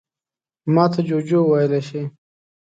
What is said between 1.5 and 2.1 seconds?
ويلی شې.